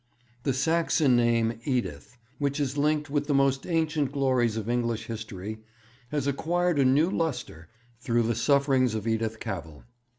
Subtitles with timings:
[0.45, 5.59] _'The Saxon name Edith, which is linked with the most ancient glories of English history,
[6.09, 9.83] has acquired a new lustre through the sufferings of Edith Cavell.